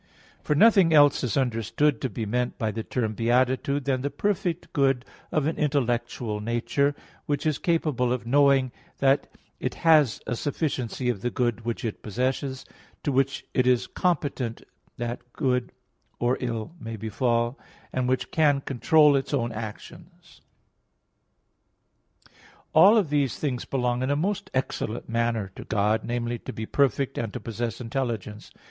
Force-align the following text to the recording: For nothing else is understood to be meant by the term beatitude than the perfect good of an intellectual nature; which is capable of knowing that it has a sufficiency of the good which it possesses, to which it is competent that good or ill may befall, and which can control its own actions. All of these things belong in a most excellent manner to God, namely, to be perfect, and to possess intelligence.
For 0.41 0.55
nothing 0.55 0.91
else 0.95 1.23
is 1.23 1.37
understood 1.37 2.01
to 2.01 2.09
be 2.09 2.25
meant 2.25 2.57
by 2.57 2.71
the 2.71 2.81
term 2.81 3.13
beatitude 3.13 3.85
than 3.85 4.01
the 4.01 4.09
perfect 4.09 4.73
good 4.73 5.05
of 5.31 5.45
an 5.45 5.57
intellectual 5.59 6.39
nature; 6.39 6.95
which 7.27 7.45
is 7.45 7.59
capable 7.59 8.11
of 8.11 8.25
knowing 8.25 8.71
that 8.97 9.27
it 9.59 9.75
has 9.85 10.19
a 10.25 10.35
sufficiency 10.35 11.07
of 11.09 11.21
the 11.21 11.29
good 11.29 11.65
which 11.65 11.85
it 11.85 12.01
possesses, 12.01 12.65
to 13.03 13.11
which 13.11 13.45
it 13.53 13.67
is 13.67 13.85
competent 13.85 14.63
that 14.97 15.19
good 15.33 15.71
or 16.17 16.35
ill 16.39 16.73
may 16.79 16.95
befall, 16.95 17.59
and 17.93 18.09
which 18.09 18.31
can 18.31 18.59
control 18.61 19.15
its 19.15 19.35
own 19.35 19.51
actions. 19.51 20.41
All 22.73 22.97
of 22.97 23.11
these 23.11 23.37
things 23.37 23.65
belong 23.65 24.01
in 24.01 24.09
a 24.09 24.15
most 24.15 24.49
excellent 24.55 25.07
manner 25.07 25.51
to 25.55 25.63
God, 25.63 26.03
namely, 26.03 26.39
to 26.39 26.51
be 26.51 26.65
perfect, 26.65 27.19
and 27.19 27.31
to 27.33 27.39
possess 27.39 27.79
intelligence. 27.79 28.49